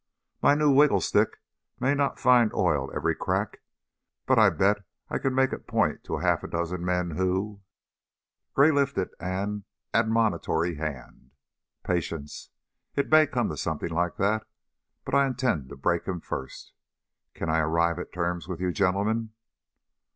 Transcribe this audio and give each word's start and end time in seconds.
My 0.41 0.55
new 0.55 0.71
wiggle 0.71 0.99
stick 1.01 1.41
may 1.79 1.93
not 1.93 2.17
find 2.17 2.51
oil 2.55 2.89
every 2.91 3.13
crack, 3.13 3.61
but 4.25 4.39
I 4.39 4.49
bet 4.49 4.77
I 5.11 5.19
can 5.19 5.35
make 5.35 5.53
it 5.53 5.67
point 5.67 6.03
to 6.05 6.17
half 6.17 6.43
a 6.43 6.47
dozen 6.47 6.83
men 6.83 7.11
who" 7.11 7.61
Gray 8.55 8.71
lifted 8.71 9.09
an 9.19 9.65
admonitory 9.93 10.73
hand. 10.77 11.29
"Patience! 11.83 12.49
It 12.95 13.11
may 13.11 13.27
come 13.27 13.47
to 13.49 13.57
something 13.57 13.91
like 13.91 14.17
that, 14.17 14.47
but 15.05 15.13
I 15.13 15.27
intend 15.27 15.69
to 15.69 15.75
break 15.77 16.07
him 16.07 16.19
first. 16.19 16.73
Can 17.35 17.47
I 17.47 17.59
arrive 17.59 17.99
at 17.99 18.11
terms 18.11 18.47
with 18.47 18.59
you 18.59 18.71
gentlemen?" 18.71 19.33